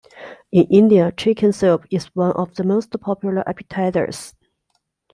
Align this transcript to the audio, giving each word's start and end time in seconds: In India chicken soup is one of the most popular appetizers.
In 0.51 0.63
India 0.63 1.11
chicken 1.11 1.53
soup 1.53 1.85
is 1.91 2.07
one 2.15 2.31
of 2.31 2.55
the 2.55 2.63
most 2.63 2.99
popular 2.99 3.47
appetizers. 3.47 4.33